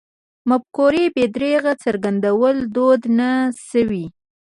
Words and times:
مفکورې 0.49 1.05
بې 1.15 1.25
درېغه 1.35 1.73
څرګندول 1.83 2.55
دود 2.75 3.01
نه 3.19 3.29
شوی. 3.69 4.05